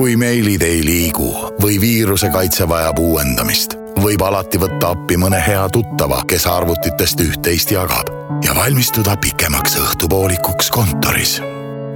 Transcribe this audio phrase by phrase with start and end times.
[0.00, 1.26] kui meilid ei liigu
[1.60, 8.08] või viirusekaitse vajab uuendamist, võib alati võtta appi mõne hea tuttava, kes arvutitest üht-teist jagab
[8.40, 11.34] ja valmistuda pikemaks õhtupoolikuks kontoris.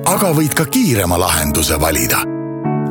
[0.05, 2.21] aga võid ka kiirema lahenduse valida.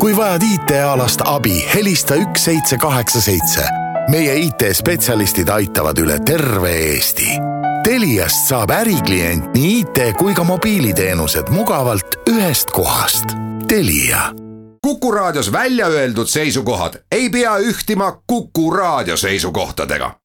[0.02, 3.69] kui vajad IT-alast abi, helista üks seitse kaheksa seitse.
[4.09, 7.37] meie IT-spetsialistid aitavad üle terve Eesti.
[7.83, 13.37] Teliast saab äriklient nii IT kui ka mobiiliteenused mugavalt ühest kohast.
[13.67, 14.42] Telia
[14.84, 20.16] Kuku Raadios välja öeldud seisukohad ei pea ühtima Kuku Raadio seisukohtadega.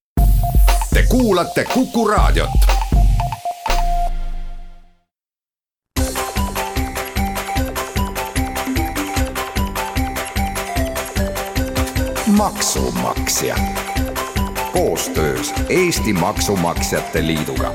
[0.94, 2.50] Te kuulate Kuku Raadiot.
[12.26, 13.56] maksumaksja
[14.72, 17.74] koostöös Eesti Maksumaksjate Liiduga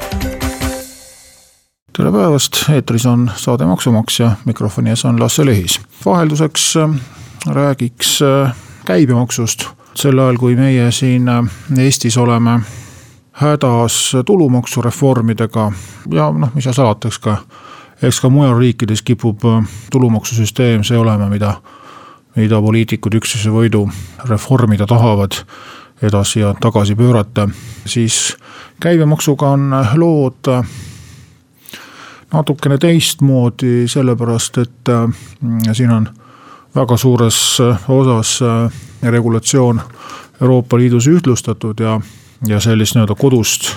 [1.97, 5.81] tere päevast, eetris on saade Maksumaksja, mikrofoni ees on Lasse Lehis.
[6.05, 6.95] vahelduseks äh,
[7.47, 11.45] räägiks äh, käibemaksust, sel ajal kui meie siin äh,
[11.77, 12.59] Eestis oleme
[13.31, 15.71] hädas tulumaksureformidega
[16.11, 17.37] ja noh, mis seal salata, eks ka,
[18.01, 19.45] eks ka mujal riikides kipub
[19.91, 21.59] tulumaksusüsteem see olema, mida,
[22.35, 23.83] mida poliitikud üksteise võidu
[24.29, 25.43] reformida tahavad
[26.01, 27.45] edasi ja tagasi pöörata,
[27.85, 28.33] siis
[28.81, 30.49] käibemaksuga on lood
[32.33, 35.09] natukene teistmoodi, sellepärast et äh,
[35.73, 36.09] siin on
[36.75, 38.71] väga suures äh, osas äh,
[39.11, 39.81] regulatsioon
[40.41, 41.99] Euroopa Liidus ühtlustatud ja,
[42.47, 43.69] ja sellist nii-öelda kodust,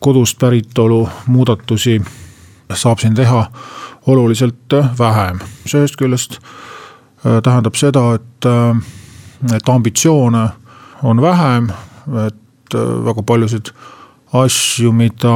[0.00, 2.00] kodust päritolu muudatusi
[2.74, 3.46] saab siin teha
[4.06, 5.38] oluliselt vähem.
[5.66, 6.38] see ühest küljest
[7.42, 8.46] tähendab seda, et,
[9.54, 10.44] et ambitsioone
[11.02, 11.70] on vähem,
[12.26, 13.72] et väga paljusid
[14.32, 15.34] asju, mida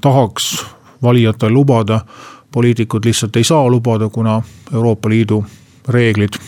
[0.00, 0.64] tahaks
[1.04, 2.00] valijatel lubada,
[2.52, 5.44] poliitikud lihtsalt ei saa lubada, kuna Euroopa Liidu
[5.88, 6.38] reeglid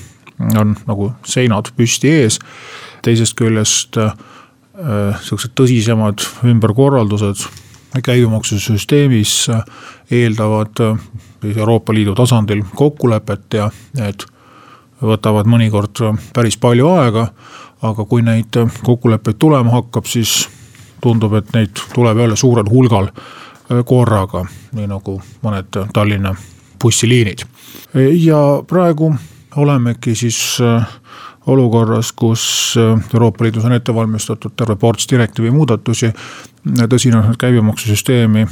[0.60, 2.38] on nagu seinad püsti ees.
[3.02, 4.14] teisest küljest äh,
[5.22, 7.44] sihukesed tõsisemad ümberkorraldused
[8.02, 9.62] käibemaksusüsteemis äh,
[10.10, 10.98] eeldavad äh,
[11.56, 14.26] Euroopa Liidu tasandil kokkulepet ja need
[15.02, 16.02] võtavad mõnikord
[16.34, 17.28] päris palju aega.
[17.82, 20.48] aga kui neid kokkuleppeid tulema hakkab, siis
[21.00, 23.44] tundub, et neid tuleb jälle suurel hulgal Äh,
[23.84, 26.34] korraga, nii nagu mõned Tallinna
[26.82, 27.44] bussiliinid.
[28.20, 29.14] ja praegu
[29.56, 30.86] olemegi siis äh,
[31.46, 36.12] olukorras, kus äh, Euroopa Liidus on ette valmistatud terve ports direktiivi muudatusi.
[36.66, 38.46] tõsi, noh, käibemaksusüsteemi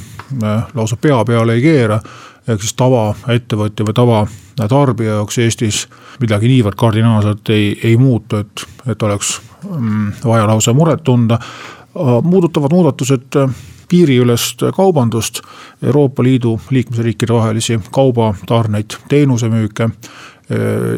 [0.75, 2.01] lausa pea peale ei keera.
[2.49, 5.89] ehk siis tavaettevõtja või tavatarbija jaoks Eestis
[6.21, 11.39] midagi niivõrd kardinaalselt ei, ei muutu, et, et oleks mm, vaja lausa muret tunda.
[12.23, 13.37] muudutavad muudatused
[13.89, 15.41] piiriülest kaubandust,
[15.83, 19.89] Euroopa Liidu liikmesriikide vahelisi kaubatarneid, teenusemüüke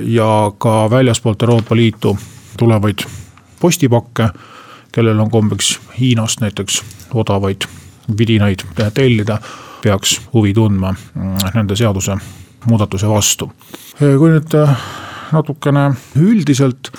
[0.03, 2.19] ja ka väljaspoolt Euroopa Liitu
[2.59, 2.99] tulevaid
[3.61, 4.29] postipakke,
[4.93, 6.83] kellel on kombeks Hiinast näiteks
[7.15, 7.69] odavaid
[8.19, 8.63] vidinaid
[8.95, 9.39] tellida,
[9.83, 12.17] peaks huvi tundma mm, nende seaduse
[12.67, 13.51] muudatuse vastu.
[13.99, 14.55] kui nüüd
[15.33, 16.91] natukene üldiselt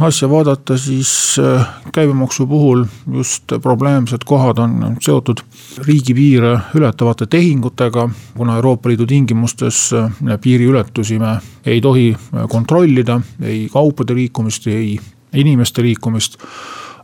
[0.00, 5.42] asja vaadata, siis äh, käibemaksu puhul just probleemsed kohad on seotud
[5.86, 8.08] riigipiire ületavate tehingutega.
[8.36, 12.16] kuna Euroopa Liidu tingimustes äh, piiriületusi me ei tohi
[12.48, 14.98] kontrollida, ei kaupade liikumist, ei
[15.32, 16.38] inimeste liikumist.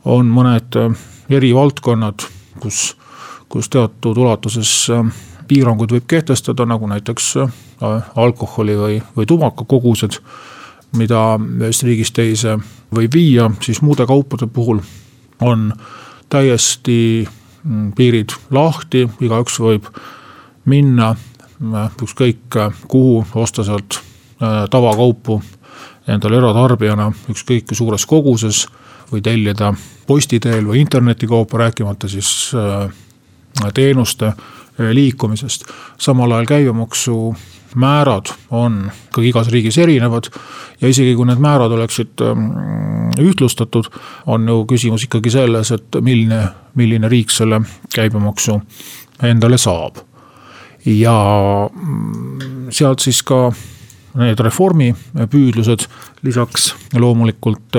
[0.05, 0.77] on mõned
[1.31, 2.21] erivaldkonnad,
[2.61, 2.97] kus,
[3.49, 4.91] kus teatud ulatuses
[5.49, 7.35] piiranguid võib kehtestada, nagu näiteks
[8.17, 10.21] alkoholi või, või tubakakogused
[10.95, 12.57] mida ühest riigist teise
[12.95, 14.81] võib viia, siis muude kaupade puhul
[15.43, 15.73] on
[16.31, 17.27] täiesti
[17.65, 19.89] mm, piirid lahti, igaüks võib
[20.71, 25.41] minna äh, ükskõik äh, kuhu, osta sealt äh, tavakaupu
[26.09, 28.65] endale eratarbijana ükskõik kui suures koguses
[29.11, 29.73] või tellida
[30.07, 32.51] posti teel või internetikaupa, rääkimata siis
[33.75, 34.33] teenuste
[34.79, 35.65] liikumisest.
[35.99, 37.35] samal ajal käibemaksu
[37.75, 40.25] määrad on ikkagi igas riigis erinevad.
[40.81, 42.51] ja isegi kui need määrad oleksid ähm,
[43.21, 43.91] ühtlustatud,
[44.27, 47.61] on ju küsimus ikkagi selles, et milline, milline riik selle
[47.95, 48.61] käibemaksu
[49.23, 49.97] endale saab.
[50.87, 51.19] ja
[51.73, 53.53] mm, sealt siis ka
[54.15, 55.87] need reformipüüdlused,
[56.23, 57.77] lisaks loomulikult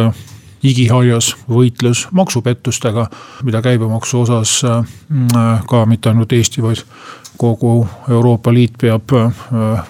[0.65, 3.07] äh, igihaljas võitlus maksupettustega,
[3.43, 4.85] mida käibemaksu osas äh,
[5.69, 6.83] ka mitte ainult Eesti, vaid
[7.37, 9.11] kogu Euroopa Liit peab,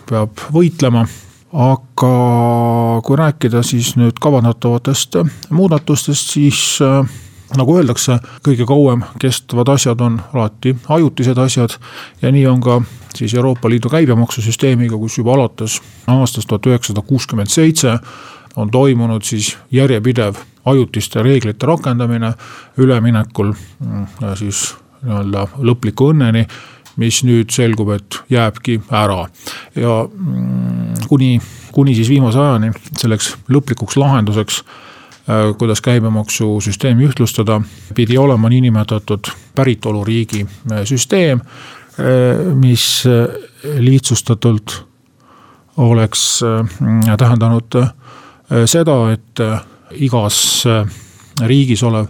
[0.09, 1.03] peab võitlema.
[1.55, 2.09] Aga
[3.05, 5.19] kui rääkida siis nüüd kavandatavatest
[5.53, 6.79] muudatustest, siis
[7.53, 11.77] nagu öeldakse, kõige kauem kestvad asjad on alati ajutised asjad
[12.21, 12.79] ja nii on ka
[13.15, 17.97] siis Euroopa Liidu käibemaksusüsteemiga, kus juba alates aastast tuhat üheksasada kuuskümmend seitse
[18.55, 22.33] on toimunud siis järjepidev ajutiste reeglite rakendamine
[22.77, 23.53] üleminekul
[24.39, 24.71] siis
[25.05, 26.47] nii-öelda lõpliku õnneni
[27.01, 29.25] mis nüüd selgub, et jääbki ära.
[29.75, 31.35] Ja mm, kuni,
[31.75, 37.59] kuni siis viimase ajani selleks lõplikuks lahenduseks äh, kuidas käibemaksusüsteemi ühtlustada,
[37.95, 41.43] pidi olema niinimetatud päritoluriigi äh, süsteem,
[41.99, 43.03] äh, mis
[43.65, 44.81] lihtsustatult
[45.81, 46.39] oleks
[47.19, 47.75] tähendanud
[48.69, 49.41] seda, et
[49.91, 50.63] igas
[51.45, 52.07] riigis olev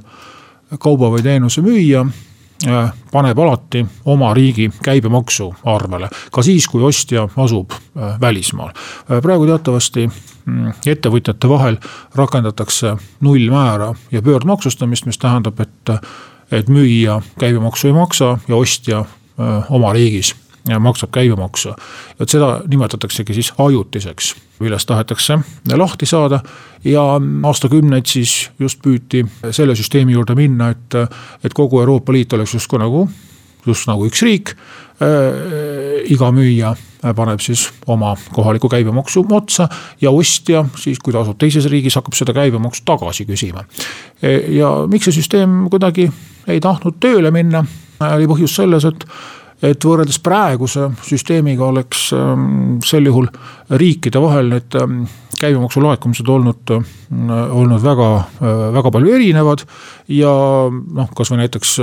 [0.80, 2.06] kauba või teenuse müüja
[2.68, 8.72] Äh, paneb alati oma riigi käibemaksu arvele, ka siis, kui ostja asub äh, välismaal.
[8.72, 11.78] Äh, praegu teatavasti mm, ettevõtjate vahel
[12.16, 12.96] rakendatakse
[13.28, 15.94] nullmäära ja pöördmaksustamist, mis tähendab, et,
[16.52, 19.04] et müüja käibemaksu ei maksa ja ostja
[19.70, 20.32] oma riigis
[20.80, 21.74] maksab käibemaksu.
[22.20, 25.40] vot seda nimetataksegi siis ajutiseks, millest tahetakse
[25.76, 26.40] lahti saada
[26.84, 27.04] ja
[27.44, 30.98] aastakümneid siis just püüti selle süsteemi juurde minna, et,
[31.44, 33.08] et kogu Euroopa Liit oleks justkui nagu,
[33.66, 34.56] just nagu üks riik
[35.02, 36.04] äh,.
[36.10, 36.76] iga müüja
[37.14, 39.68] paneb siis oma kohaliku käibemaksu otsa
[40.02, 43.66] ja ostja siis, kui ta asub teises riigis, hakkab seda käibemaksu tagasi küsima.
[44.50, 46.10] ja miks see süsteem kuidagi
[46.48, 47.66] ei tahtnud tööle minna,
[48.00, 49.06] oli põhjus selles, et
[49.64, 53.30] et võrreldes praeguse süsteemiga oleks ähm, sel juhul
[53.80, 55.06] riikide vahel need ähm,
[55.40, 58.10] käibemaksu laekumised olnud, äh, olnud väga,
[58.42, 59.66] äh, väga palju erinevad.
[60.08, 60.32] ja
[60.70, 61.80] noh, kasvõi näiteks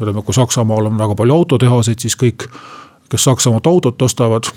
[0.00, 2.46] ütleme, kui Saksamaal on väga palju autotehaseid, siis kõik,
[3.10, 4.48] kes Saksamaalt autot ostavad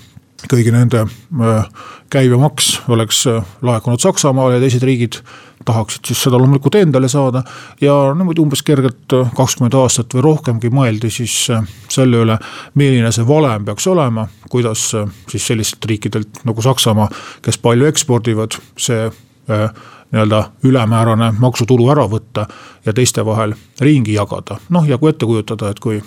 [0.52, 1.66] kõigi nende äh,
[2.14, 3.24] käibemaks oleks
[3.62, 5.22] laekunud Saksamaale ja teised riigid
[5.66, 7.44] tahaksid siis seda loomulikult endale saada.
[7.82, 12.38] ja niimoodi umbes kergelt kakskümmend aastat või rohkemgi mõeldi siis äh, selle üle,
[12.74, 17.10] milline see valem peaks olema, kuidas äh, siis sellistelt riikidelt nagu Saksamaa,
[17.42, 19.68] kes palju ekspordivad, see äh,
[20.14, 22.46] nii-öelda ülemäärane maksutulu ära võtta
[22.86, 24.60] ja teiste vahel ringi jagada.
[24.70, 26.02] noh, ja kui ette kujutada, et kui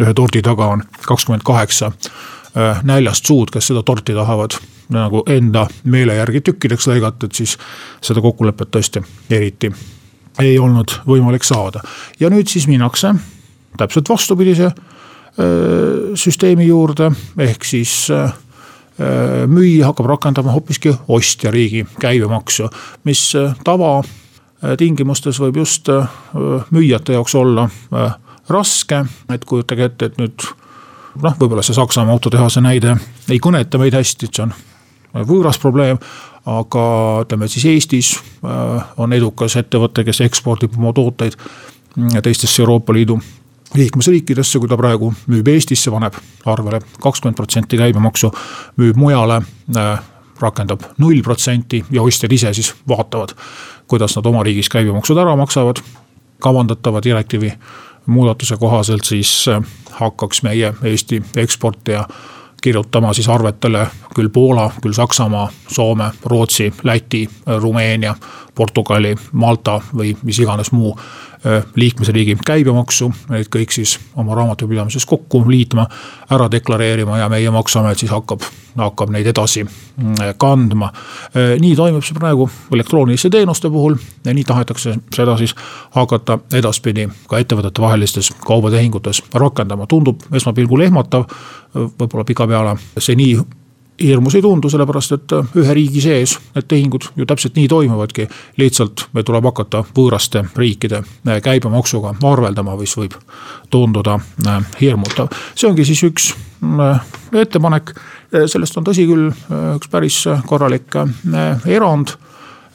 [0.00, 1.92] ühe tordi taga on kakskümmend kaheksa
[2.82, 4.56] näljast suud, kes seda torti tahavad
[4.90, 7.56] nagu enda meele järgi tükkideks lõigatud, siis
[8.02, 9.70] seda kokkulepet tõesti eriti
[10.40, 11.82] ei olnud võimalik saada.
[12.20, 13.14] ja nüüd siis minnakse
[13.78, 14.70] täpselt vastupidise
[16.14, 18.08] süsteemi juurde, ehk siis
[19.46, 22.68] müüja hakkab rakendama hoopiski ostja riigi käibemaksu,
[23.04, 23.32] mis
[23.64, 25.88] tavatingimustes võib just
[26.70, 27.68] müüjate jaoks olla
[28.50, 30.50] raske, et kujutage ette, et nüüd
[31.22, 32.96] noh, võib-olla see Saksamaa autotehase näide
[33.30, 34.54] ei kõneta meid hästi, et see on
[35.26, 35.98] võõras probleem.
[36.46, 36.82] aga
[37.20, 41.36] ütleme siis Eestis äh, on edukas ettevõte, kes ekspordib oma tooteid
[41.96, 43.18] mm, teistesse Euroopa Liidu
[43.74, 46.16] liikmesriikidesse, kui ta praegu müüb Eestisse, paneb
[46.48, 48.32] arvele kakskümmend protsenti käibemaksu,
[48.80, 49.42] müüb mujale
[49.76, 50.00] äh,
[50.40, 53.34] rakendab null protsenti ja ostjad ise siis vaatavad,
[53.86, 55.82] kuidas nad oma riigis käibemaksud ära maksavad.
[56.40, 57.52] kavandatava direktiivi
[58.06, 59.60] muudatuse kohaselt siis äh,
[60.00, 62.04] hakkaks meie Eesti eksportija
[62.62, 68.14] kirjutama siis arvetele küll Poola, küll Saksamaa, Soome, Rootsi, Läti, Rumeenia,
[68.60, 70.92] Portugali, Malta või mis iganes muu
[71.76, 75.86] liikmesriigi käibemaksu, need kõik siis oma raamatupidamises kokku liitma,
[76.30, 78.44] ära deklareerima ja meie maksuamet siis hakkab,
[78.76, 80.90] hakkab neid edasi mm, kandma.
[81.60, 85.54] nii toimub see praegu elektrooniliste teenuste puhul ja nii tahetakse seda siis
[85.96, 91.24] hakata edaspidi ka ettevõtete vahelistes kaubatehingutes rakendama, tundub esmapilgul ehmatav.
[91.74, 93.38] võib-olla pikapeale see nii
[94.04, 98.28] hirmus ei tundu, sellepärast et äh, ühe riigi sees need tehingud ju täpselt nii toimuvadki.
[98.60, 103.16] lihtsalt meil tuleb hakata võõraste riikide äh, käibemaksuga arveldama, mis võib
[103.70, 105.28] tunduda äh, hirmutav.
[105.54, 106.32] see ongi siis üks
[107.32, 107.94] ettepanek,
[108.30, 109.30] sellest on tõsi küll
[109.78, 110.92] üks päris korralik
[111.64, 112.12] erand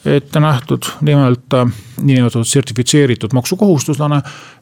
[0.06, 1.54] ette nähtud nimelt
[2.02, 4.18] niinimetatud sertifitseeritud maksukohustuslane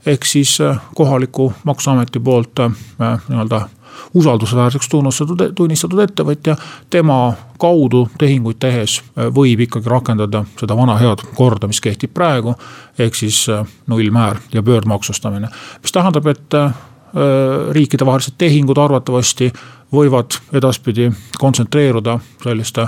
[0.07, 0.59] ehk siis
[0.95, 3.63] kohaliku maksuameti poolt nii-öelda
[4.15, 6.57] usaldusväärseks tunnustatud, tunnistatud ettevõtja,
[6.91, 12.55] tema kaudu tehinguid tehes äh, võib ikkagi rakendada seda vana head korda, mis kehtib praegu.
[12.99, 15.49] ehk siis äh, nullmäär ja pöördmaksustamine,
[15.83, 16.75] mis tähendab, et äh,
[17.71, 19.53] riikidevahelised tehingud arvatavasti
[19.95, 22.87] võivad edaspidi kontsentreeruda selliste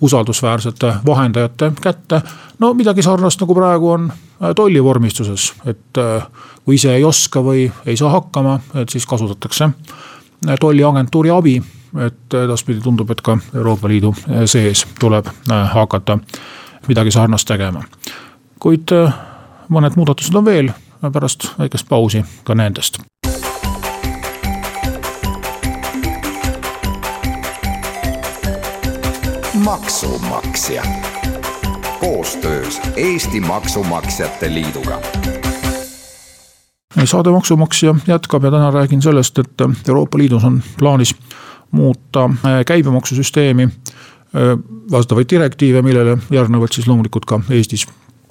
[0.00, 2.22] usaldusväärsete vahendajate kätte.
[2.58, 4.12] no midagi sarnast, nagu praegu on
[4.56, 6.00] tollivormistuses, et
[6.64, 9.68] kui ise ei oska või ei saa hakkama, et siis kasutatakse
[10.60, 11.62] tolliagentuuri abi.
[12.06, 14.14] et edaspidi tundub, et ka Euroopa Liidu
[14.44, 16.18] sees tuleb äh, hakata
[16.88, 17.82] midagi sarnast tegema.
[18.60, 19.14] kuid äh,
[19.68, 20.72] mõned muudatused on veel
[21.12, 22.98] pärast väikest pausi ka nendest.
[29.64, 30.82] maksumaksja
[32.00, 34.98] koostöös Eesti Maksumaksjate Liiduga
[37.04, 41.14] saade Maksumaksja jätkab ja täna räägin sellest, et Euroopa Liidus on plaanis
[41.70, 44.58] muuta äh, käibemaksusüsteemi, äh,
[44.90, 47.86] vastavaid direktiive, millele järgnevalt siis loomulikult ka Eestis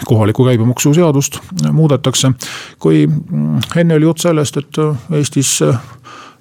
[0.06, 2.32] kohalikku käibemaksuseadust äh, muudetakse.
[2.80, 4.82] kui mm, enne oli jutt sellest, et
[5.12, 5.60] Eestis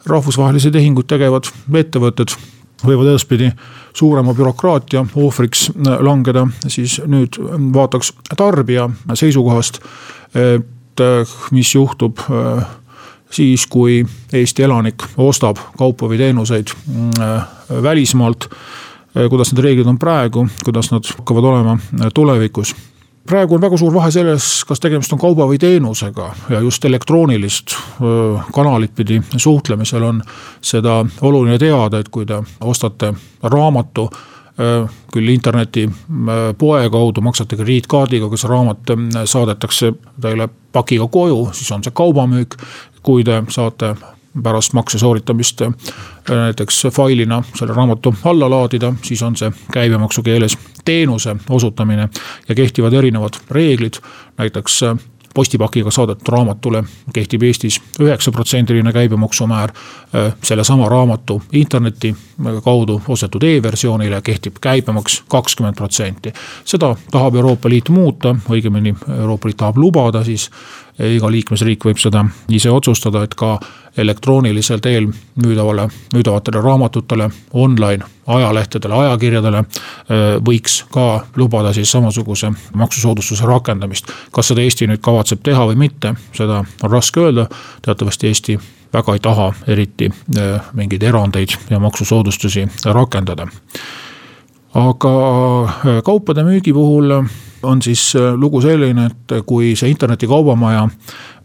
[0.06, 2.36] rahvusvahelisi tehinguid tegevad ettevõtted
[2.84, 3.50] võivad edaspidi
[3.96, 7.38] suurema bürokraatia ohvriks langeda, siis nüüd
[7.74, 9.80] vaataks tarbija seisukohast,
[10.96, 12.20] et mis juhtub
[13.30, 18.48] siis, kui Eesti elanik ostab kaupa või teenuseid mm, välismaalt.
[19.28, 21.78] kuidas need reeglid on praegu, kuidas nad hakkavad olema
[22.14, 22.74] tulevikus
[23.26, 27.74] praegu on väga suur vahe selles, kas tegemist on kauba või teenusega ja just elektroonilist
[28.54, 30.22] kanalit pidi suhtlemisel on
[30.60, 33.12] seda oluline teada, et kui te ostate
[33.42, 34.08] raamatu
[35.12, 38.92] küll internetipoe kaudu, maksate krediitkaardiga, kas raamat
[39.28, 42.56] saadetakse teile pakiga koju, siis on see kaubamüük
[43.06, 43.94] kui te saate
[44.42, 45.72] pärast makse sooritamist äh,
[46.28, 52.08] näiteks failina selle raamatu alla laadida, siis on see käibemaksu keeles teenuse osutamine
[52.48, 54.02] ja kehtivad erinevad reeglid,
[54.38, 54.98] näiteks äh,
[55.36, 59.70] postipakiga saadetud raamatule kehtib Eestis üheksaprotsendiline käibemaksumäär.
[60.14, 62.14] Äh, sellesama raamatu interneti
[62.64, 66.32] kaudu ostetud e-versioonile kehtib käibemaks kakskümmend protsenti.
[66.64, 70.50] seda tahab Euroopa Liit muuta, õigemini Euroopa Liit tahab lubada siis
[70.98, 73.56] iga liikmesriik võib seda ise otsustada, et ka
[73.96, 75.08] elektroonilisel teel
[75.42, 79.64] müüdavale, müüdavatele raamatutele, online ajalehtedele, ajakirjadele
[80.44, 84.12] võiks ka lubada siis samasuguse maksusoodustuse rakendamist.
[84.32, 87.48] kas seda Eesti nüüd kavatseb teha või mitte, seda on raske öelda,
[87.82, 88.58] teatavasti Eesti
[88.92, 90.10] väga ei taha eriti
[90.72, 93.48] mingeid erandeid ja maksusoodustusi rakendada
[94.76, 95.12] aga
[96.04, 97.12] kaupade müügi puhul
[97.66, 100.86] on siis äh, lugu selline, et kui see internetikaubamaja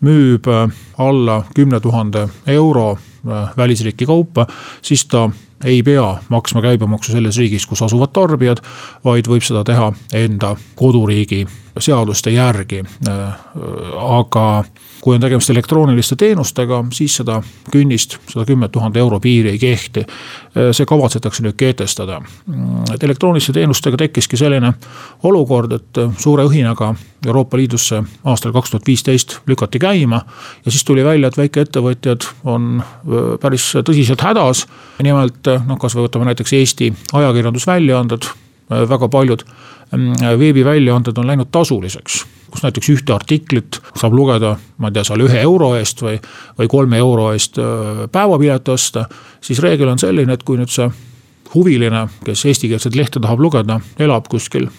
[0.05, 4.47] müüb äh, alla kümne tuhande euro äh, välisriiki kaupa,
[4.81, 5.29] siis ta
[5.63, 8.63] ei pea maksma käibemaksu selles riigis, kus asuvad tarbijad,
[9.05, 11.45] vaid võib seda teha enda koduriigi
[11.77, 12.81] seaduste järgi.
[14.01, 14.63] aga
[15.01, 17.39] kui on tegemist elektrooniliste teenustega, siis seda
[17.71, 20.05] künnist, seda kümmet tuhande euro piiri ei kehti.
[20.71, 22.21] see kavatsetakse nüüd kehtestada.
[22.93, 24.73] et elektrooniliste teenustega tekkiski selline
[25.23, 30.21] olukord, et suure õhinaga Euroopa Liidusse aastal kaks tuhat viisteist lükati käima.
[30.65, 32.83] ja siis tuli välja, et väikeettevõtjad on
[33.41, 34.67] päris tõsiselt hädas.
[35.03, 38.29] nimelt noh, kasvõi võtame näiteks Eesti ajakirjandusväljaanded,
[38.69, 39.43] väga paljud
[40.37, 45.39] veebiväljaanded on läinud tasuliseks kus näiteks ühte artiklit saab lugeda, ma ei tea, seal ühe
[45.41, 46.17] euro eest või,
[46.59, 47.59] või kolme euro eest
[48.11, 49.05] päevapilet osta.
[49.41, 50.89] siis reegel on selline, et kui nüüd see
[51.55, 54.69] huviline, kes eestikeelset lehte tahab lugeda, elab kuskil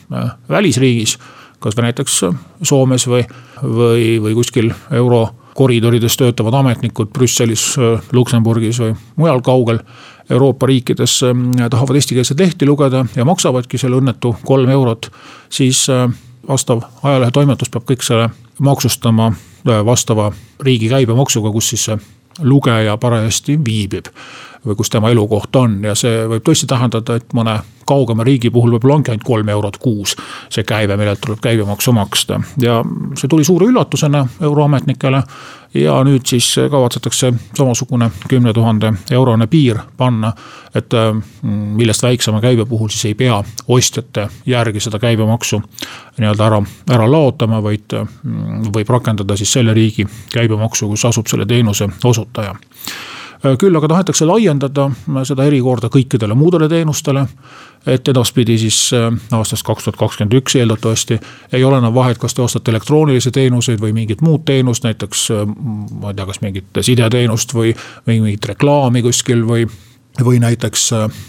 [0.49, 1.19] välisriigis,
[1.63, 2.19] kasvõi näiteks
[2.63, 3.23] Soomes või,
[3.63, 7.75] või, või kuskil euro koridorides töötavad ametnikud Brüsselis,
[8.13, 9.83] Luksemburgis või mujal kaugel
[10.31, 11.19] Euroopa riikides
[11.71, 15.11] tahavad eestikeelset lehti lugeda ja maksavadki selle õnnetu kolm eurot,
[15.53, 15.85] siis
[16.49, 21.99] vastav ajalehetoimetus peab kõik selle maksustama äh, vastava riigi käibemaksuga, kus siis see
[22.41, 24.07] lugeja parajasti viibib.
[24.67, 27.57] või kus tema elukoht on ja see võib tõesti tähendada, et mõne
[27.87, 30.17] kaugema riigi puhul võib-olla ongi ainult kolm eurot kuus.
[30.49, 32.85] see käive, millelt tuleb käibemaksu maksta ja
[33.19, 35.23] see tuli suure üllatusena euroametnikele
[35.75, 40.33] ja nüüd siis kavatsetakse samasugune kümne tuhande eurone piir panna.
[40.75, 45.63] et mm, millest väiksema käibe puhul siis ei pea ostjate järgi seda käibemaksu
[46.19, 51.47] nii-öelda ära, ära laotama, vaid mm, võib rakendada siis selle riigi käibemaksu, kus asub selle
[51.47, 52.55] teenuse osutaja
[53.59, 54.91] küll aga tahetakse laiendada
[55.27, 57.27] seda erikorda kõikidele muudele teenustele
[57.87, 61.19] et edaspidi siis äh, aastast kaks tuhat kakskümmend üks eeldatavasti
[61.53, 65.43] ei ole enam vahet, kas te ostate elektroonilisi teenuseid või mingit muud teenust, näiteks äh,
[66.01, 67.75] ma ei tea, kas mingit sideteenust või,
[68.07, 69.67] või mingit reklaami kuskil või,
[70.23, 71.21] või näiteks äh,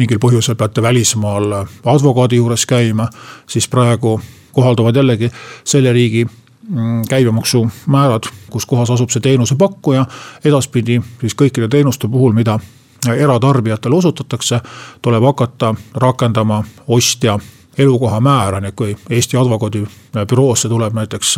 [0.00, 3.08] mingil põhjusel peate välismaal advokaadi juures käima,
[3.50, 4.20] siis praegu
[4.52, 5.30] kohalduvad jällegi
[5.64, 6.24] selle riigi
[7.08, 10.06] käibemaksumäärad, kus kohas asub see teenusepakkuja.
[10.44, 12.58] edaspidi siis kõikide teenuste puhul, mida
[13.16, 14.60] eratarbijatele osutatakse,
[15.02, 17.38] tuleb hakata rakendama ostja
[17.78, 21.36] elukoha määra, nii et kui Eesti advokaadibüroosse tuleb näiteks,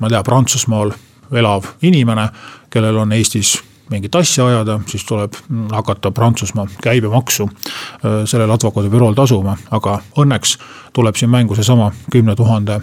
[0.00, 0.92] ma ei tea, Prantsusmaal
[1.32, 2.28] elav inimene,
[2.70, 5.34] kellel on Eestis mingit asja ajada, siis tuleb
[5.70, 10.56] hakata Prantsusmaa käibemaksu äh, sellel advokaadibürool tasuma, aga õnneks
[10.92, 12.80] tuleb siin mängu seesama kümne tuhande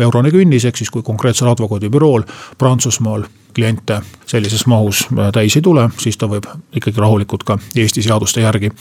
[0.00, 2.22] eurone künnis, ehk siis kui konkreetsel advokaadibürool
[2.58, 8.42] Prantsusmaal kliente sellises mahus täis ei tule, siis ta võib ikkagi rahulikult ka Eesti seaduste
[8.42, 8.72] järgi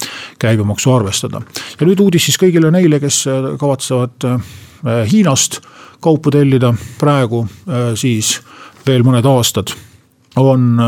[0.41, 1.41] käibemaksu arvestada.
[1.79, 3.23] ja nüüd uudis siis kõigile neile, kes
[3.59, 4.29] kavatsevad
[5.11, 5.61] Hiinast
[6.03, 7.45] kaupu tellida, praegu
[7.95, 8.39] siis
[8.87, 9.71] veel mõned aastad
[10.35, 10.81] on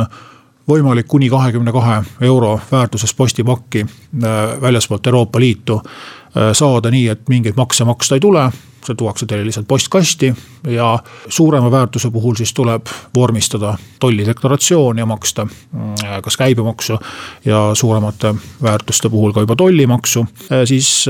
[0.70, 7.30] võimalik kuni kahekümne kahe euro väärtuses postipakki äh, väljaspoolt Euroopa Liitu äh, saada nii, et
[7.30, 8.50] mingeid makse maksta ei tule.
[8.86, 10.28] See tuuakse teile lihtsalt postkasti
[10.70, 17.00] ja suurema väärtuse puhul siis tuleb vormistada tollideklaratsioon ja maksta äh, kas käibemaksu
[17.46, 20.26] ja suuremate väärtuste puhul ka juba tollimaksu,
[20.66, 21.06] siis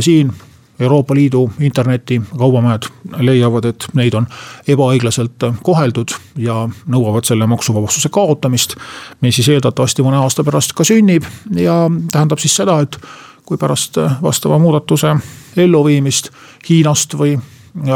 [0.00, 0.32] siin
[0.80, 4.26] Euroopa Liidu interneti kaubamajad leiavad, et neid on
[4.68, 8.76] ebaõiglaselt koheldud ja nõuavad selle maksuvabastuse kaotamist.
[9.20, 11.24] mis siis eeldatavasti mõne aasta pärast ka sünnib
[11.56, 12.98] ja tähendab siis seda, et
[13.44, 15.14] kui pärast vastava muudatuse
[15.56, 16.30] elluviimist
[16.68, 17.38] Hiinast või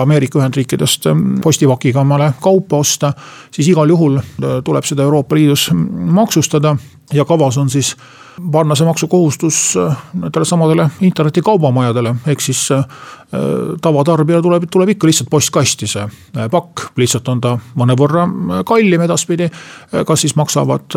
[0.01, 1.07] Ameerika Ühendriikidest
[1.43, 3.13] postipakiga omale kaupa osta,
[3.51, 4.19] siis igal juhul
[4.65, 6.77] tuleb seda Euroopa Liidus maksustada
[7.13, 7.97] ja kavas on siis
[8.53, 12.85] panna see maksukohustus äh, nendele samadele internetikaubamajadele, ehk siis äh,
[13.83, 18.27] tavatarbijale tuleb, tuleb ikka lihtsalt postkasti see äh, pakk, lihtsalt on ta mõnevõrra
[18.69, 19.51] kallim edaspidi.
[20.07, 20.95] kas siis maksavad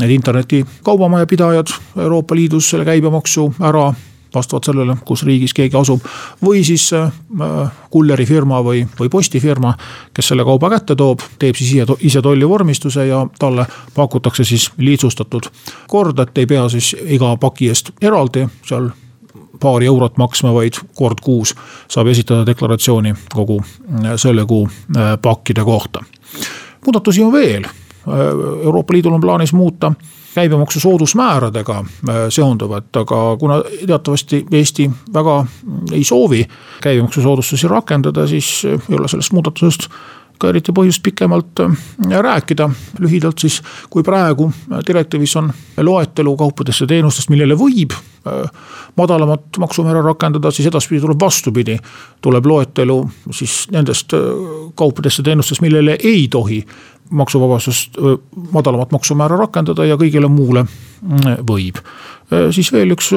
[0.00, 3.90] need internetikaubamajapidajad Euroopa Liidus selle käibemaksu ära
[4.34, 6.00] vastavalt sellele, kus riigis keegi asub.
[6.44, 7.10] või siis äh,
[7.90, 9.74] kullerifirma või, või postifirma,
[10.14, 15.50] kes selle kauba kätte toob, teeb siis ise, ise tollivormistuse ja talle pakutakse siis lihtsustatud
[15.88, 18.90] kord, et ei pea siis iga paki eest eraldi seal
[19.60, 21.54] paari eurot maksma, vaid kord kuus
[21.88, 26.04] saab esitada deklaratsiooni kogu äh, selle kuu äh, pakkide kohta.
[26.86, 27.64] muudatusi on veel,
[28.64, 29.92] Euroopa Liidul on plaanis muuta
[30.34, 35.46] käibemaksu soodusmääradega äh, seonduvat, aga kuna teatavasti Eesti väga
[35.92, 36.46] ei soovi
[36.82, 39.88] käibemaksusoodustusi rakendada, siis ei ole sellest muudatusest
[40.40, 41.80] ka eriti põhjust pikemalt äh,
[42.20, 42.70] rääkida.
[42.98, 44.50] lühidalt siis, kui praegu
[44.86, 48.44] direktiivis on loetelu kaupadest ja teenustest, millele võib äh,
[48.96, 51.78] madalamat maksumäära rakendada, siis edaspidi tuleb vastupidi.
[52.20, 54.14] tuleb loetelu siis nendest
[54.74, 56.64] kaupadest ja teenustest, millele ei tohi
[57.10, 57.98] maksuvabastust,
[58.52, 61.80] madalamat maksumäära rakendada ja kõigele muule mm, võib.
[62.54, 63.10] siis veel üks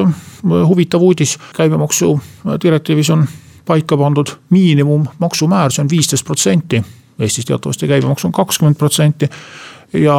[0.44, 2.16] huvitav uudis, käibemaksu
[2.64, 3.28] direktiivis on
[3.66, 6.84] paika pandud miinimummaksumäär, see on viisteist protsenti.
[7.20, 9.30] Eestis teatavasti käibemaks on kakskümmend protsenti
[9.94, 10.16] ja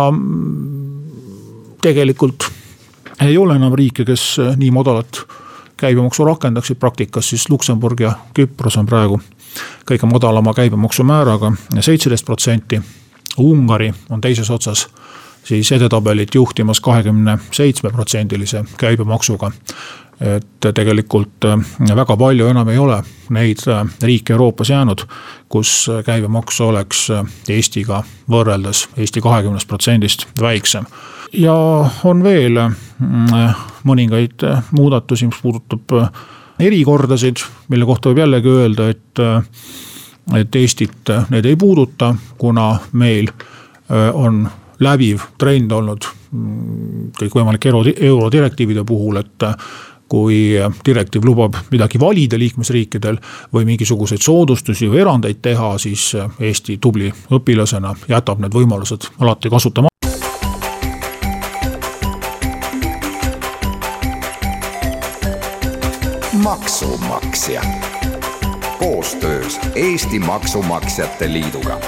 [1.83, 2.45] tegelikult
[3.23, 5.23] ei ole enam riike, kes nii madalat
[5.77, 6.77] käibemaksu rakendaksid.
[6.77, 9.21] Praktikas, siis Luksemburg ja Küpros on praegu
[9.87, 12.81] kõige madalama käibemaksumääraga, seitseteist protsenti.
[13.39, 14.89] Ungari on teises otsas
[15.45, 19.51] siis edetabelit juhtimas kahekümne seitsme protsendilise käibemaksuga.
[20.21, 21.59] et tegelikult äh,
[21.97, 23.01] väga palju enam ei ole
[23.35, 25.03] neid äh, riike Euroopas jäänud,
[25.49, 30.87] kus käibemaks oleks äh, Eestiga võrreldes Eesti kahekümnest protsendist väiksem.
[31.33, 31.55] ja
[32.05, 32.61] on veel
[33.85, 35.99] mõningaid muudatusi, mis puudutab
[36.61, 39.25] erikordasid, mille kohta võib jällegi öelda, et
[40.35, 43.29] et Eestit need ei puuduta, kuna meil
[44.13, 44.47] on
[44.85, 49.49] läbiv trend olnud mm, kõikvõimalike euro, eurodirektiivide puhul, et
[50.09, 50.55] kui
[50.87, 53.19] direktiiv lubab midagi valida liikmesriikidel
[53.55, 59.93] või mingisuguseid soodustusi või erandeid teha, siis Eesti tubli õpilasena jätab need võimalused alati kasutamata.
[66.45, 67.63] maksumaksja
[68.79, 71.79] koostöös Eesti Maksumaksjate Liiduga